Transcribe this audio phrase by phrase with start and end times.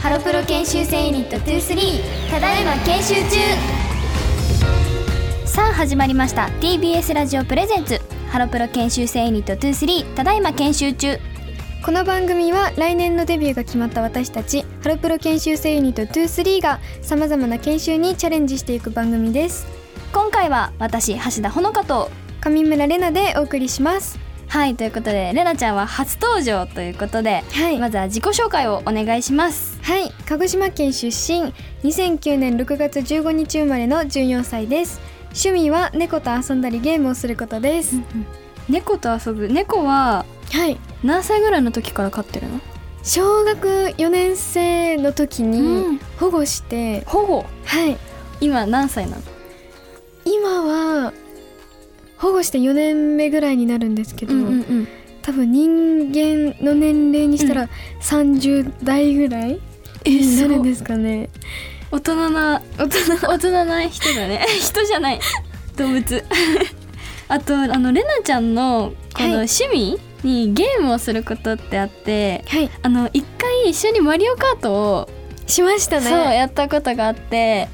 [0.00, 3.36] ハロプロ研修生ユニット23ただいま研修中。
[5.46, 6.48] さあ始まりました。
[6.60, 8.00] TBS ラジオプレゼンツ。
[8.28, 11.18] ハロプロ研修生ユニット23ただいま研修中。
[11.84, 19.66] この番組は来年のデビューが決まった私たちハロプロ研修生ユニット23がさまざまな研修にチャレンジしていく番組です。
[20.12, 22.10] 今回は私橋田ほのかと
[22.40, 24.18] 上村れなでお送りします
[24.50, 27.78] はいということでれなちゃんは初登場ということで、はい。
[27.78, 29.78] まずは自己紹介をお願いします。
[29.80, 31.54] はい鹿児島県出身。
[31.84, 35.00] 2009年6月15日生まれの14歳です。
[35.26, 37.94] 趣味は猫と遊んだりゲームをすることです、
[38.68, 39.48] 猫と遊ぶ？
[39.48, 40.80] 猫ははい。
[41.04, 42.60] 何歳ぐらいの時から飼ってるの？
[43.04, 45.92] 小学4年生の時うん。
[45.92, 47.46] に保護して、保護？
[47.64, 47.96] はい。
[48.40, 49.22] 今何歳なの？
[50.24, 51.12] 今は
[52.20, 54.88] 保護して4年目ぐらいになるんですけど、ん
[55.22, 57.68] 多分人間の年齢にしたら
[58.02, 59.60] 30代ぐらい
[60.04, 61.28] えになるんでですかね。
[61.90, 63.28] 大人な大人。
[63.28, 64.46] 大人な人だね。
[64.60, 65.20] 人じゃない。
[65.76, 66.24] 動物。
[67.28, 69.48] あとあのレナちゃんのこのはい。
[69.48, 72.70] 趣味にゲームをすることってあって、はい。
[72.82, 75.08] あの一回一緒にマリオカートを、
[75.46, 77.68] しましたそうねやったことがあって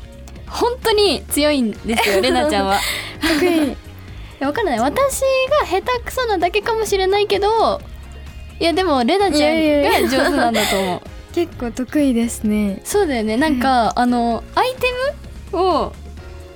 [0.46, 2.78] 本当に強いんですよ レナちゃんは。
[3.20, 3.76] 得意
[4.38, 4.78] いやわかんない。
[4.78, 5.20] 私
[5.60, 7.80] が下手くそなだけかもしれないけど
[8.60, 11.00] いやでもレナちゃんが上手なんだと思う。
[11.34, 12.80] 結構得意ですね。
[12.84, 13.36] そうだよね。
[13.36, 14.86] なんか、あのアイテ
[15.52, 15.92] ムを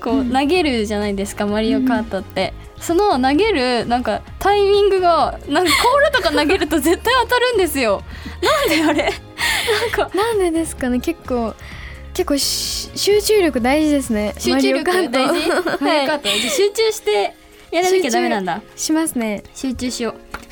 [0.01, 0.31] こう、うん。
[0.31, 8.01] 投げるじゃないですかマリオカートって、その投げるなんかタイミングがなんかコールとか投げると絶対当たるんですよ。
[8.41, 9.13] なんであれ？
[9.91, 10.17] なんか。
[10.17, 10.99] なんでですかね？
[10.99, 11.53] 結構
[12.15, 14.33] 結構し集中力大事ですね。
[14.39, 15.49] 集中力大事？
[15.85, 16.39] はい。
[16.49, 17.35] 集中して
[17.71, 18.61] やらなきゃダメなんだ。
[18.75, 19.43] しますね。
[19.55, 20.15] 集中しよう。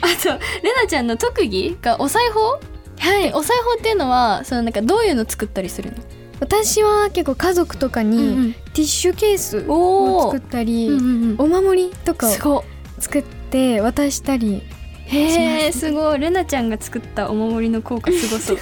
[0.00, 0.28] あと
[0.62, 2.60] レナちゃんの特技がお裁縫？
[2.98, 3.32] はい。
[3.32, 5.96] お裁縫っていうのはそのなんかどういうの作ったりするの？
[6.38, 10.90] 私は結構家族とかうんにティッシュケースを作ったり、
[11.38, 12.64] お守りとかを
[13.00, 14.62] 作って渡したり
[15.06, 15.90] へえす。
[15.92, 16.18] ごい。
[16.18, 18.58] レナちゃんが作ったお守りの効果すごそう。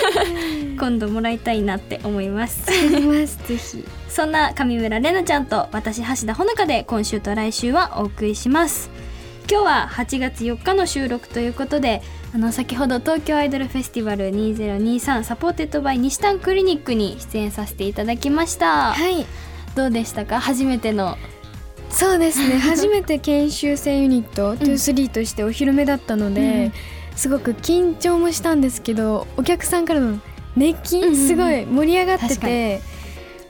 [0.78, 2.64] 今度もらいたいなって思います。
[2.68, 3.84] ありますぜひ。
[4.08, 8.90] そんな上村レナちゃんと私橋田ほのかで今週と来週はお送りします。
[9.50, 12.00] 今日は8月4日の収録ということで
[12.34, 18.94] あの先ほど東京アイドルフェスティバル2023 supported by にしたんクリニックに出演させていただきました。
[18.94, 19.26] はい。
[19.74, 20.40] どうでしたか？
[20.40, 21.18] 初めての
[21.94, 22.58] そうですね。
[22.60, 26.72] 初めて研修生ユニット23としてお披露目だったので、うん。
[27.16, 30.18] すごく緊張もしたんですけどお客さんからの
[30.56, 31.28] 熱気、うんうんうん。
[31.28, 32.80] すごい盛り上がってて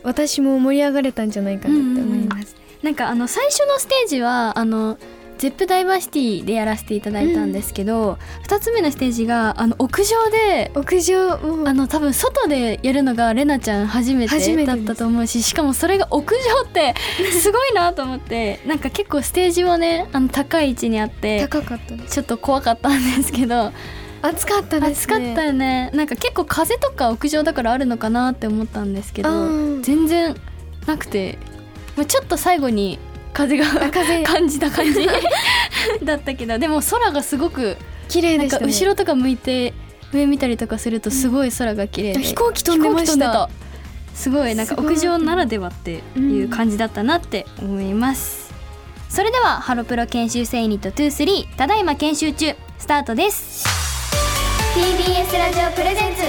[0.03, 4.99] 私も盛り上がれたんじゃないかなって思います、なんかあの最初のステージはあの
[5.39, 16.95] ZEP ダイバーシティでやらせていただいたんですけど、二2つ目のステージがあの屋上で屋上もあの多分外でやるのがレナちゃん初めてだったと思うししかもそれが屋上って
[17.33, 23.73] すごいなと思ってなんか結構ステージもねあの高い位置にあって高かったちょっと怖かったんですけど
[24.23, 25.15] 暑かったですね。
[25.17, 25.91] 暑かったよね。
[25.93, 30.35] なんか結構風とか屋上だからあるのかなって思ったんですけあどー全然
[30.87, 31.39] なくて、
[31.95, 32.99] まあ、ちょっと最後に
[33.35, 34.23] 風があ風。
[34.23, 35.07] 感じた感じ。
[36.03, 37.77] だったけどでも空がすごく
[38.09, 38.67] 綺麗でしたね。
[38.67, 39.75] 後ろとか向いて
[40.15, 43.13] 上見たりとかするとすごい空が綺麗で、飛行機飛んでました。
[43.13, 43.65] 飛行機飛んでた。
[44.15, 48.55] すごいなんか屋上ならではっていう感じだったなって思います、
[49.09, 53.67] それではハロプロ研修生ユニット23ただいま研修中スタートです。
[54.75, 56.23] TBS ラジオプレゼンツ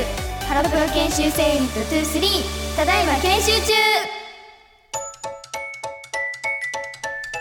[0.48, 4.15] ハロプロ研修生ユニット23ただいま研修中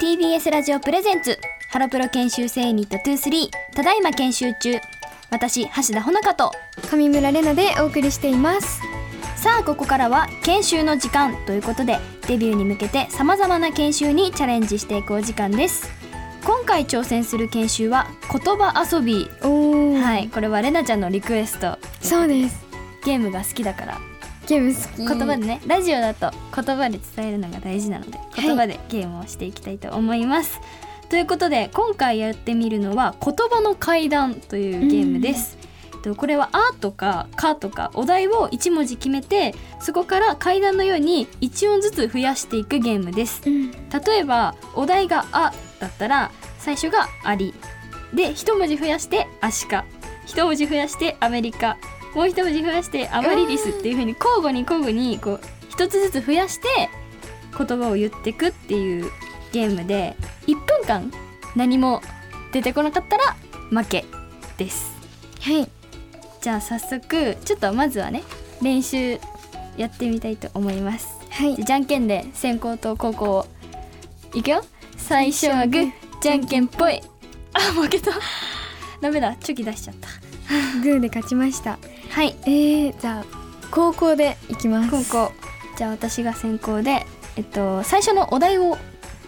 [0.04, 1.38] TBS ラジオプレゼンツ。
[1.70, 4.78] ハロプロ研修生ユニット23ただいま研修中。
[5.30, 6.52] 私橋田ほのかと。
[6.90, 8.82] 上村れなでお送りしています。
[9.34, 11.34] さあここからは研修の時間。
[11.46, 11.96] ということで
[12.28, 15.88] デビューに向けてさまざまな研修にチャレンジしていくお時間です。
[16.44, 19.30] 今回挑戦する研修は言葉遊び。
[19.40, 21.78] はいこれはれなちゃんのリクエスト。
[22.02, 22.62] そうです。
[23.06, 23.98] ゲームが好きだから
[24.46, 25.18] ゲーム好き。
[25.18, 25.60] 言葉でね。
[25.66, 28.42] ラジオだと言葉で伝えるのが大事なのでい。
[28.42, 30.60] 言葉でゲームをしていきたいと思います、
[31.08, 35.56] ということで今回やってみるのは言葉の階段というゲームです、
[36.04, 43.42] とこれは「あ」とか「か」とかお題を1文字決めてそこから階段のように1音ずつ増やしていくゲームです。
[43.46, 43.70] うん。
[43.70, 47.54] 例えばお題が「あ」だったら最初が「アリ」
[48.12, 49.86] で一文字増やして「アシカ」
[50.26, 51.78] 一文字増やして「アメリカ」
[52.14, 56.68] もう一文字増やして「アマリリス」っていう風に交互に交互にこう一つずつ増やして
[57.56, 59.10] 言葉を言ってくっていう
[59.52, 60.16] ゲームで
[60.46, 61.12] 1分間
[61.56, 62.02] 何も
[62.52, 63.36] 出てこなかったら
[63.70, 64.04] 負け
[64.56, 64.94] です。
[65.40, 65.68] はい。
[66.40, 68.22] じゃあ早速ちょっとまずはね
[68.62, 69.18] 練習
[69.76, 71.08] やってみたいと思います。
[71.30, 71.56] はい。
[71.56, 73.46] じゃあじゃんけんで先攻と後攻を
[74.34, 74.64] いくよ。
[74.96, 77.00] 最初はグーじゃんけんぽい。
[77.52, 78.12] あ負けた。
[79.00, 79.34] ダメだ。
[79.36, 80.08] チョキ出しちゃった。
[80.82, 81.78] グーで勝ちました
[82.14, 82.36] はい。
[82.42, 83.24] えー、じゃあ
[83.72, 84.90] 高校でいきます。
[84.90, 85.32] 後攻
[85.76, 88.78] じゃあ私が先攻でえっと最初のお題を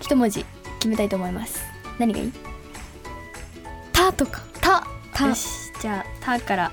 [0.01, 0.45] 一文字
[0.79, 1.65] 決めたいと思います。
[1.99, 2.33] 何がいい？
[3.93, 4.41] たとか。
[4.61, 4.87] た。
[5.13, 5.27] た。
[5.27, 5.73] よし。
[5.81, 6.73] じゃあ「た」から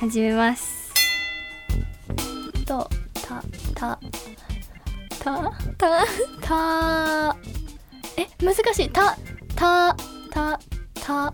[0.00, 0.92] 始めます。
[2.66, 2.90] と
[3.22, 4.00] 「た」「た」
[5.22, 6.06] 「た」た
[6.42, 7.36] 「た」
[8.18, 9.16] え難しい「た」
[9.54, 9.96] 「た」
[10.28, 10.58] 「た」
[11.00, 11.26] 「た」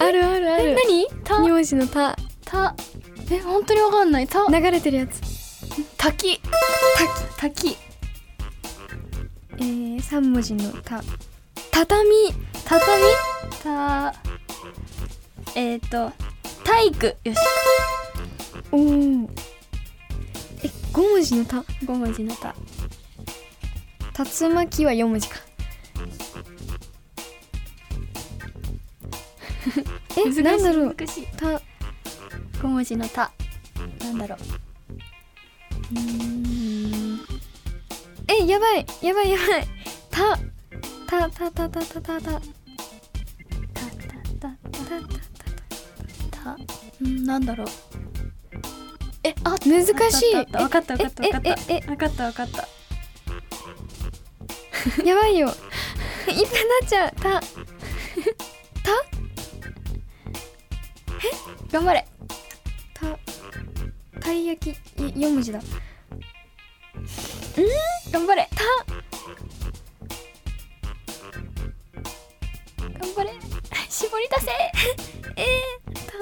[0.00, 2.74] あるあるあえる何「た」二文字のた「た」
[3.30, 5.20] え本当にわかんない「た」流れてるやつ
[5.96, 6.40] 「滝」
[7.38, 7.76] 「滝」
[9.58, 11.02] えー、三文字のた。
[11.70, 12.08] 畳
[12.64, 13.02] 「畳」
[13.62, 14.14] 「た」
[15.56, 16.12] えっ、ー、と
[16.64, 17.38] 「体育」よし。
[18.70, 18.80] おお
[20.62, 22.54] え五文字のた？5文字の「た」
[24.24, 25.36] 竜巻は四文字か。
[30.16, 30.94] え難しいなんだろう。
[30.96, 31.26] 難しい。
[31.36, 31.60] た
[32.64, 33.30] 小文字の「た」
[34.00, 34.38] なんだろう。
[35.94, 37.20] うん。
[38.26, 38.86] えやばい。
[39.02, 39.68] やばいやばい
[40.10, 40.38] 「た」
[41.06, 42.30] 「たたたたたたた」「た。
[42.30, 42.40] たた
[44.40, 44.96] たた
[46.30, 46.56] たた」
[47.06, 47.66] 「んなんだろう。
[49.24, 50.34] えあ難しい。
[50.46, 52.66] 分かった分かった分かった分かった分かった。
[55.04, 55.48] やばいよ。
[55.48, 55.54] いっ
[56.24, 56.40] ぱな
[56.86, 57.12] っちゃう。
[57.16, 57.22] た。
[57.22, 57.46] た？
[61.22, 61.70] え？
[61.70, 62.13] 頑張れ。
[64.24, 65.60] たい焼きい四文字だ。
[68.10, 68.48] 頑張れ。
[68.54, 68.64] た。
[72.98, 73.30] 頑張れ。
[73.90, 74.50] 絞り出せ。
[75.36, 76.14] えー、た。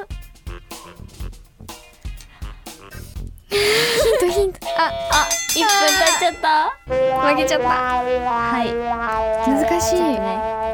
[3.53, 3.59] ヒ
[4.17, 4.59] ントヒント。
[4.77, 6.71] ああ一分経っちゃった。
[7.29, 7.69] 負けちゃった。
[7.69, 8.73] はい。
[9.49, 10.01] 難しい。
[10.01, 10.19] ね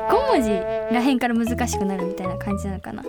[0.09, 0.51] 5文字
[0.95, 3.05] らへんから難しくなるみたいな感じなのかな。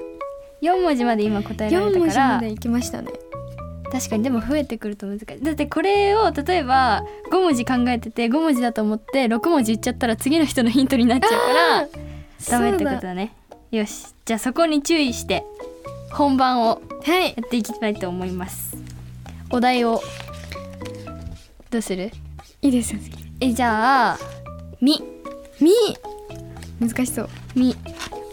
[0.61, 1.99] 4文字まで今答えら四れたから。
[1.99, 3.28] 文字までいきましたね。
[3.91, 4.23] 確かに。
[4.23, 5.25] でも増えてくると難しい。
[5.43, 13.33] だってこれを例えば5文字考えてて5文字だと思って6文字言っちゃったら次の人のヒントになっちゃうからダメってことだね。
[13.71, 14.07] よし。
[14.25, 15.43] じゃあそこに注意して
[16.11, 17.29] 本番をはい。
[17.29, 18.77] やっていきたいと思います。
[19.49, 20.01] お題を。
[21.71, 22.11] どうする？
[22.61, 22.99] いいですよ。
[23.41, 24.19] えじゃあ
[24.81, 25.01] 「み」
[25.61, 25.71] み。
[26.79, 27.75] 難しそう「み」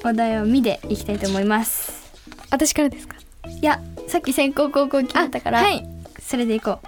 [0.05, 2.12] お題を「み」でいきたいと思います。
[2.50, 3.17] 私からですか？
[3.44, 5.87] いやさっき先行後攻決めたから、あはい。
[6.20, 6.81] それでいこ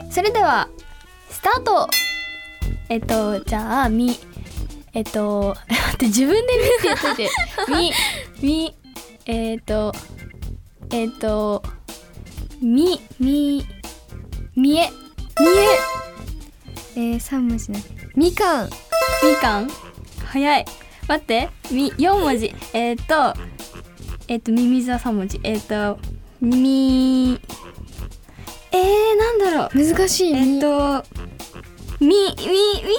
[0.00, 0.12] う。
[0.12, 0.68] それでは
[1.30, 1.88] スタート。
[2.88, 4.16] えっとじゃあみ
[4.92, 7.30] えっと待って自分で「み」って言っといて
[7.68, 7.92] 「み」
[8.42, 8.74] 「み」
[9.26, 9.92] えっと
[10.92, 11.62] えっと
[12.60, 13.66] 「み」「み」
[14.56, 14.90] 「みえ」
[15.40, 16.04] みえ。
[16.96, 17.78] えー、三文字の
[18.14, 18.70] みかん。
[19.24, 19.68] みかん？
[20.24, 20.64] 早い。
[21.08, 21.50] 待って。
[21.72, 22.54] み4文字。
[22.72, 23.34] えっ、と
[24.28, 25.40] えっ、とミミズは3文字。
[25.42, 25.98] えっ、と
[26.44, 27.40] み。
[28.72, 29.70] えー、なんだろう。
[29.74, 30.32] 難しい。
[30.32, 31.04] えっ、と
[32.00, 32.94] みみみみみみ。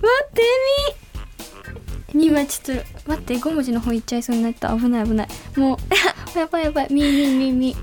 [0.00, 0.42] 待って
[2.14, 2.24] み。
[2.24, 4.76] 今ちょっと待って5文字の方いっちゃいそうになった。
[4.76, 5.28] 危ない危ない。
[5.56, 5.78] もう
[6.38, 6.86] やばいやばい。
[6.90, 7.76] みみみみ。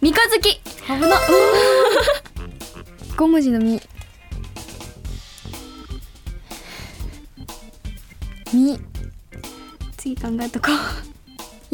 [0.00, 0.60] 三日月。
[0.86, 1.18] 危な
[3.16, 3.80] 五文字のみ。
[8.52, 8.78] み。
[9.96, 11.13] 次考えとこう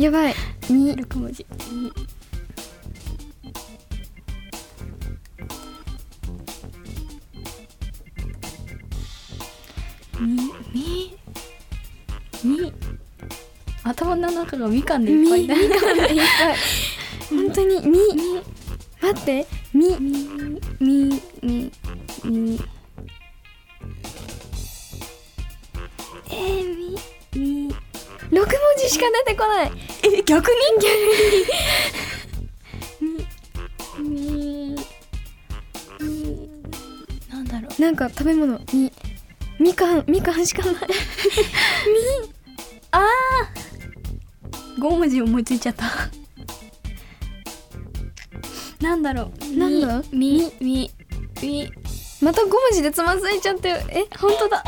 [0.00, 0.34] やばい。
[0.70, 1.46] み6文字
[10.18, 11.14] み
[12.42, 12.72] み
[13.84, 15.46] 頭の中がみかんでいっぱい。
[15.46, 16.56] だみかんがいっぱい。
[17.28, 17.86] 本当に。
[17.86, 17.98] み。
[19.02, 19.46] 待って。
[19.74, 20.10] みみ。
[20.80, 21.22] み。
[21.42, 21.72] み。
[22.24, 22.60] み。
[26.24, 26.78] えー、
[27.34, 27.68] み。
[27.68, 27.74] み。
[28.30, 30.56] 六文字しか出てこないえ逆に
[34.00, 34.76] みみ
[36.00, 36.50] み
[37.30, 38.92] なんだろうなんか食べ物み
[39.58, 40.80] みかんみかんしかないみ
[42.92, 45.84] あー5文字思いついちゃった
[48.80, 50.90] なんだろうなんだみみ
[51.42, 51.70] み
[52.22, 54.62] また五文字でつまずいちゃってるえ本当だ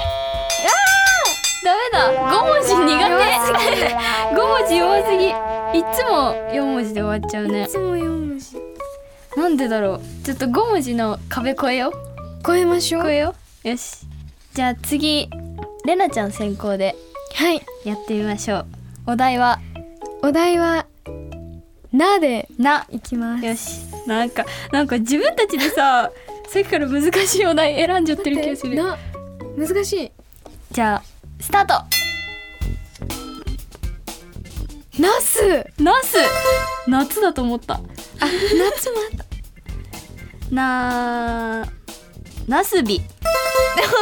[1.64, 2.12] ダメだ。
[2.31, 3.95] 5文字苦手。
[4.35, 5.28] 5文字弱すぎ。
[5.28, 7.64] いつも4文字で終わっちゃうね。
[7.64, 8.57] いつも四文字。
[9.37, 10.25] なんでだろう。
[10.25, 11.92] ちょっと5文字の壁越えよう。
[12.45, 13.02] 超えましょう。
[13.02, 13.69] 越えよう。
[13.69, 14.07] よし。
[14.54, 15.31] じゃあ次
[15.87, 16.97] れなちゃん先行で。
[17.35, 17.62] はい。
[17.85, 18.66] やってみましょう。
[19.12, 19.61] お題は？
[20.23, 20.87] お題は
[21.92, 22.49] なで。
[22.59, 22.87] な。
[22.90, 23.47] いきます。
[23.47, 23.81] よし。
[24.09, 26.11] なんかなんか自分たちでさ
[26.49, 28.75] さっきから難しいお題選んじゃってる気がする。
[28.75, 28.99] な。
[29.57, 30.11] 難しい。
[30.73, 31.12] じゃあ
[31.42, 31.75] スタート。
[35.02, 35.66] ナス。
[35.82, 36.16] ナス。
[36.87, 37.75] 夏だと思った。
[37.75, 37.80] あ
[38.20, 39.25] 夏もあった。
[40.54, 41.66] な
[42.46, 43.04] ナスビで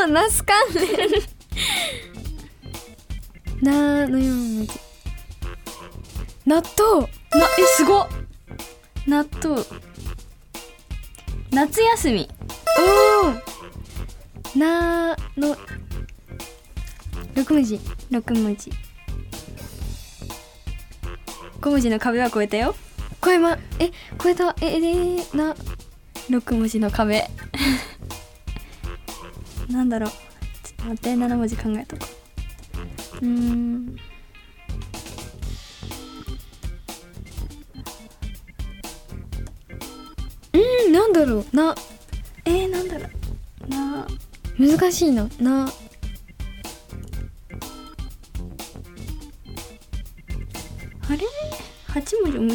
[0.06, 1.09] もナス関連。
[3.62, 4.80] なのよう文字
[6.44, 7.00] 納豆。
[7.00, 8.09] なえすごっ。
[9.06, 9.62] 納豆。
[11.52, 12.28] 夏休み。
[13.25, 15.56] おおなの
[17.34, 17.80] 六文字。
[18.10, 18.70] 六文字。
[21.60, 22.75] 五文字の壁は越えたよ。
[23.22, 23.90] 超えまえ
[24.22, 24.54] 超えた。
[24.60, 25.54] えでな。
[26.28, 27.28] 六文字の壁。
[29.68, 30.10] なんだろう。
[30.10, 30.18] ちょっ
[30.76, 31.16] と待って。
[31.16, 32.06] 七文字考えとこ
[33.22, 33.26] う。
[33.26, 33.28] ん。
[40.52, 40.58] う
[40.88, 41.56] んなんだろう。
[41.56, 41.75] な。
[42.44, 43.06] えー、なんだろ
[43.66, 43.68] う。
[43.68, 44.06] な。
[44.58, 45.68] 難しいなな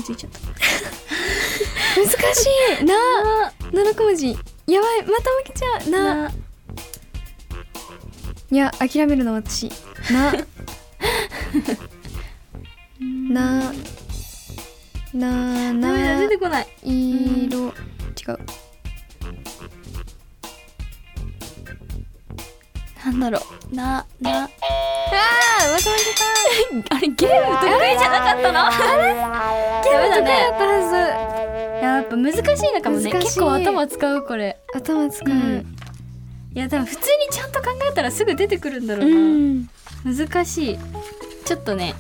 [0.05, 0.39] ついちゃった。
[1.99, 2.47] 難し
[2.81, 2.85] い。
[2.85, 2.93] な
[3.73, 4.37] 七個文字。
[4.67, 5.01] やばい。
[5.01, 5.89] また負けちゃう。
[5.89, 6.15] な。
[6.25, 6.31] な。
[8.51, 9.71] いや諦めるの私。
[10.11, 10.31] な。
[13.29, 13.73] な。
[15.13, 15.73] な。
[15.73, 16.13] ダメだ。
[16.13, 16.67] な出てこない。
[16.83, 17.59] 色。
[17.67, 17.71] 違
[18.31, 18.39] う
[23.19, 23.75] なんだろう。
[23.75, 24.43] なな。
[24.43, 28.53] あーまた負けあれゲーム得意じゃなかったの？
[28.53, 28.69] ダ
[30.01, 32.43] メだたねやったはやっぱ難しい
[32.73, 33.11] のかもね。
[33.11, 34.57] 結構頭使うこれ。
[34.73, 35.33] ず頭使う。
[35.33, 35.75] うん。
[36.53, 39.69] いや多分普通にちゃんと考えたらすぐ出てくるんだろううな、ん。
[40.05, 40.79] 難しい。
[41.45, 41.93] ちょっとね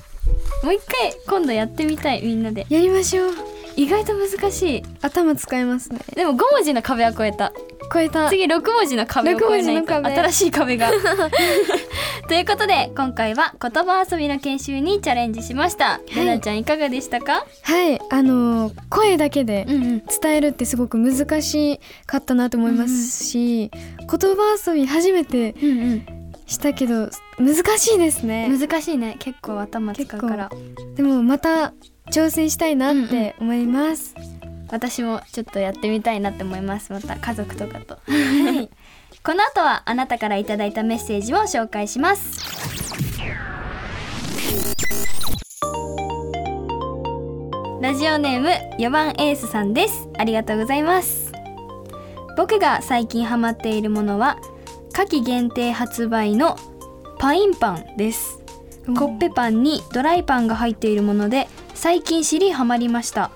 [0.63, 2.65] もう一回今度やってみたいみんなで。
[2.69, 3.33] やりましょう。
[3.77, 4.83] 意外と難しい。
[5.01, 5.99] 頭使えますね。
[6.15, 7.51] でも5文字の壁は越えた
[7.93, 8.29] 超えた。
[8.29, 9.95] 次6文字の壁を越えないと。
[9.95, 10.89] 新しい壁が。
[12.27, 16.01] ということで今回は言葉遊びの研修にチャレンジしました。
[16.07, 16.15] い。
[16.15, 17.45] れなちゃんいかがでしたか？
[17.61, 17.99] はい。
[18.09, 20.03] あのー声だけでんうん。
[20.05, 26.05] 伝えるってすごく難しかったなと思いますし、言葉遊び初めてうん
[26.47, 28.47] したけど難しいですうね。
[28.47, 29.15] ん難しいね。
[29.19, 30.49] 結構頭使うから。
[30.95, 31.73] でもまた
[32.11, 34.13] 挑戦したいなって思います、
[34.69, 36.91] 私もちょっとやってみたいなって思います。
[36.91, 37.95] また家族とかと。
[37.95, 38.01] は
[38.61, 38.69] い
[39.23, 42.45] この後はあなたからいただいたメッセージを紹介します。
[47.81, 50.07] ラジオネーム4番エースさんです。
[50.17, 51.31] ありがとうございます。
[52.37, 54.37] 僕が最近ハマっているものは
[54.93, 56.57] 夏季限定発売の
[57.19, 58.45] パインパンです。
[58.93, 63.31] コッペパンにドライパンが入っているもので最近知りハマりました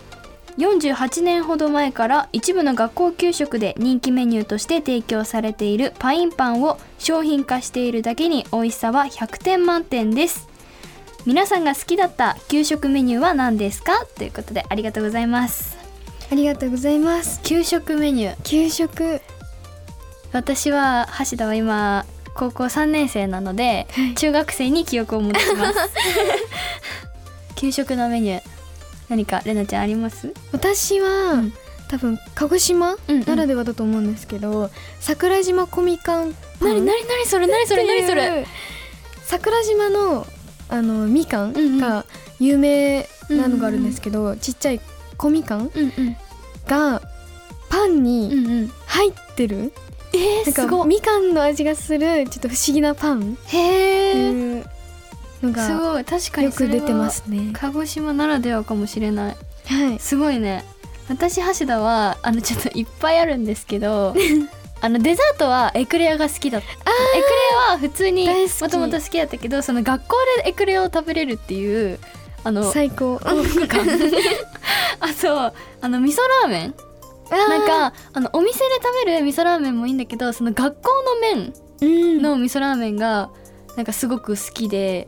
[0.60, 10.50] 48年ほど前から一部の学校給食で人気メニューとして提供されているパインパンを商品化しているだけに美味しさは100点満点です。
[11.25, 14.06] 皆さんが好きだった給食メニューは何ですか？
[14.18, 15.78] ということでありがとうございます。
[16.32, 17.42] ありがとうございます。
[17.44, 18.42] 給食メニュー。
[18.44, 19.22] 給食。
[20.34, 24.16] 私は橋田は今高校3年生なので、はい。
[24.16, 25.80] 中学生に記憶を戻します。
[27.56, 28.49] 給食のメニュー
[29.10, 30.34] 何かれなちゃんあります？
[30.51, 31.54] 私は、うん。
[31.89, 33.25] 多分鹿児島うんうん。
[33.25, 36.36] ならではだと思うんですけど、桜島コミカン。
[36.60, 38.46] パン何何何それ何それ何それ？
[39.24, 40.28] 桜島の
[40.70, 41.78] あのみかうんうん。
[41.78, 42.06] んが
[42.39, 44.82] 有名なのがあるんですけど、ちっちゃい
[45.18, 46.16] 小みかんうんうん。
[46.68, 47.01] が
[47.70, 48.72] パンうにんうん。
[48.86, 49.74] 入ってる、
[50.13, 53.38] えー、なんかすごいみかんの味がするちょっと不思議なパン。
[53.48, 54.63] へえ
[55.48, 57.51] のすがごい確かによく出てますね。
[57.53, 59.36] 鹿児島ならではかもしれない。
[59.65, 60.00] はい。
[60.00, 60.63] すごいね。
[61.10, 64.13] 私橋田はあのちょっといっぱいあるんですけど
[64.81, 66.67] あのデザートはエクレアが好きだった。
[66.67, 66.86] エクレ
[67.67, 72.00] アは普通にもともと好きだったけどその学校でエクレアを食べれるっていう
[72.43, 73.19] あの最高。
[73.19, 73.81] 幸福感。
[75.00, 76.75] あとあの味噌ラーメン。
[77.29, 82.22] ななんかあのお店で食べる味噌ラーメンもいいんだけどその学校の麺うん。
[82.22, 83.29] の味噌ラーメンが
[83.75, 85.08] なんかすごく好きで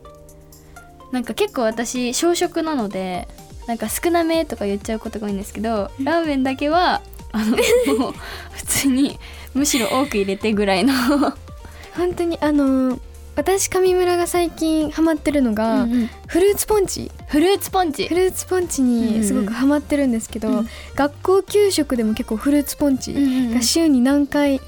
[1.12, 3.28] なんか結構私小食なので
[3.66, 7.00] なんか少なめとか言っちゃうことが多いんですけどラーメンだけは
[7.30, 7.56] あの
[7.98, 8.14] もう
[8.52, 9.18] 普通に
[9.54, 10.92] むしろ多く入れてぐらいの。
[11.94, 12.98] 本当にあの
[13.34, 16.10] 私上村が最近ハマってるのが、うんうん。
[16.26, 17.10] フルーツポンチ。
[17.28, 18.06] フルーツポンチ。
[18.08, 20.68] フルーツポンチにすごくハマってるんですけど、うん。
[20.94, 23.54] 学校給食でも結構フルーツポンチうんうんうん。
[23.54, 24.60] が週に何回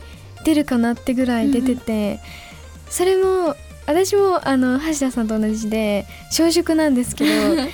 [0.44, 2.20] 出るかなってぐらい出てて、
[2.88, 3.54] それも
[3.86, 7.66] 私もあの橋田さんと同じで小食なんですけど フルー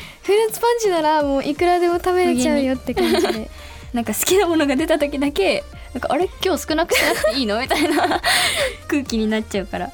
[0.53, 3.51] ツパンチならもういくらでも食べれちゃうよって感じで。
[3.93, 5.65] なんか好きなものが出た時だけ
[5.95, 6.29] なんかあれ？
[6.45, 7.59] 今日少なくしなくていいの？
[7.61, 8.23] みたいな。
[8.87, 9.91] 空気になっちゃうから。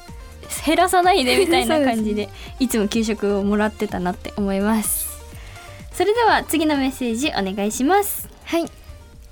[0.65, 5.07] 減らさないでみたいな感じでいつも給食をもらってたなって思います。
[5.93, 8.29] それでは次のメッセージお願いします。
[8.43, 8.65] はい。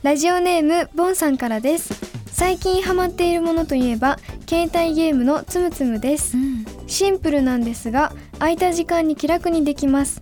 [0.02, 1.94] ラジオネームボンさんからです。
[2.32, 4.18] 最近ハマっているものといえば
[4.50, 6.36] 携帯ゲームのつむつむです。
[6.36, 10.22] うんシンプルなんですが空いた時間に気楽にできます。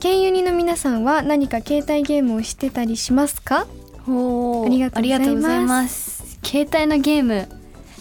[0.00, 3.66] 県ユニの皆さんは何か携帯ゲームをしてたりしますか？
[4.06, 6.38] ありがとうございます。
[6.44, 7.48] 携帯のゲーム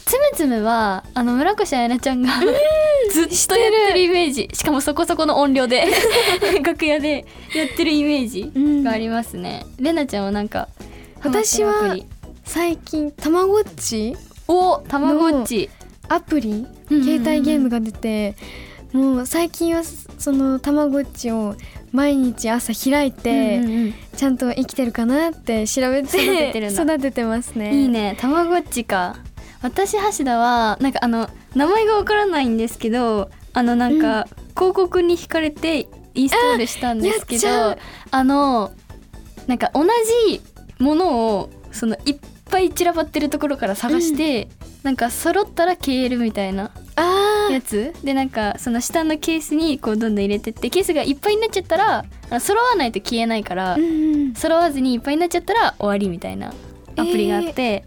[0.06, 2.30] つむつむはあの村越彩菜ちゃんが
[3.12, 4.50] ずっとやってるイメージ。
[4.54, 5.88] しかもそこそこの音量で
[6.64, 8.84] 楽屋でやってるイメージうん。
[8.84, 10.68] がありますね、れなちゃんはなんか
[11.24, 11.96] 私は
[12.44, 14.16] 最近たまごっち
[14.48, 15.70] おたまごっち
[16.10, 18.36] アプリ携帯ゲームが出て
[18.94, 21.56] もう最近はそのたまごっちを
[21.92, 23.94] 毎日朝開いて、うんうんうん。
[24.16, 26.84] ちゃんと生きてるかなって調べて育ててるんだ。
[26.84, 27.76] 育ててますね。
[27.76, 28.16] いいね。
[28.20, 29.16] たまごっちか。
[29.64, 37.78] 私橋田はなんかあの名前がわからないんですけどあのなんか、広告に惹かれてインストールしたんですけど
[38.12, 38.72] あの
[39.48, 39.84] なんか同
[40.28, 40.42] じ
[40.80, 42.18] ものをそのいっ
[42.50, 44.50] ぱい散らばってるところから探して、
[44.84, 47.94] なんか揃ったら消えるみたいなあやつ？
[48.04, 54.34] でなんかその下のケースにこうどんどん入れてってケースがいっぱいになっちゃったら揃わないと消えないから、ーうんうん。
[54.36, 56.54] 揃わずにいっぱいになっちゃったら終わりみたいな
[56.98, 57.86] アプリがあって、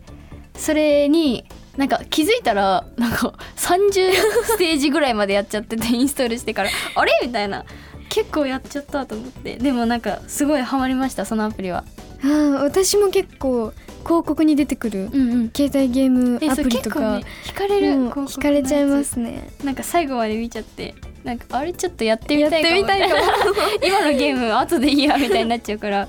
[0.57, 1.45] それに
[1.77, 4.13] なんか気づいたらなんか30
[4.45, 7.13] ステージぐらいまでやっちゃってて インストールしてからあれ？
[7.23, 7.65] みたいな。
[8.09, 9.57] 結構やっちゃったと思って。
[9.57, 11.85] でもなんかすごいハマりましたそのアプリは。
[12.23, 13.75] あー私も結構
[14.07, 15.51] 広告に出てくるうんうん。
[15.55, 19.51] 携帯ゲームアプリとかね惹かれるうん広告のやつ惹かれちゃいますね。
[19.65, 22.77] なんか最後まで見ちゃってなんかあれちょっとやってみたいかも。
[22.77, 23.15] みたいかも。
[23.85, 26.09] 今のゲーム後でいいやみたいになっちゃうから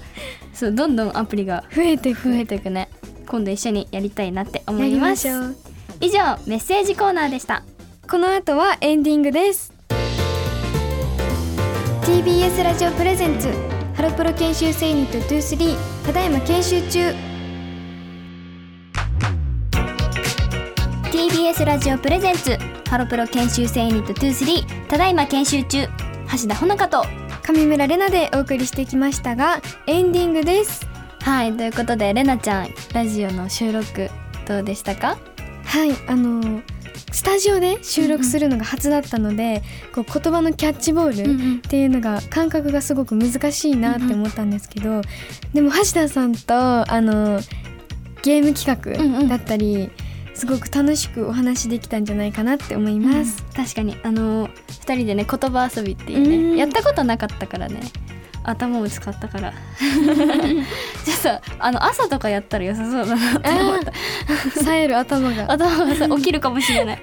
[0.53, 2.89] そうどんどんアプリが増えて増えていくね。
[3.27, 5.27] 今度一緒にやりたいなって思いまます
[5.99, 7.63] 以上メッセージコーナーでした。
[8.09, 9.73] この後はエンディングです。
[12.03, 13.49] TBS ラジオプレゼンツ
[13.95, 17.26] ハロプロ研修生ユニット23ただいま研修中
[21.27, 22.57] TBS ラジオプレゼンツ
[22.89, 25.85] ハロプロ研修生ユニット23ただいま研修中
[26.41, 27.03] 橋田ほのかと
[27.43, 30.87] 上村れなでお送りしてきましたがエンディングです。
[31.19, 34.09] はいということでれなちゃんラジオの収録
[34.47, 35.17] どうでしたか？
[35.65, 36.61] はいあの
[37.11, 39.63] スタジオで収録するのが初だったので、
[39.93, 41.57] こう言葉のキャッチボール、うんうん。
[41.57, 45.01] っていうのが感覚がすごく難しいなって思ったんですけど、
[45.53, 47.41] でも橋田さんとあの
[48.23, 49.27] ゲーム企うんうん。
[49.27, 49.89] 画だったり、
[50.37, 53.43] すごく楽しくお話できたんじゃないかなって思います。
[53.55, 53.97] 確かに。
[54.03, 56.57] あの2人でね言葉遊びっていうね、うん。
[56.57, 57.81] やったことなかったからね。
[58.43, 59.51] 頭を使ったから。
[61.03, 63.91] じゃあさあの朝とかやったら良さそうだなって思った。
[64.63, 65.51] 冴える頭が。
[65.51, 67.01] 頭がさ起きるかもしれない。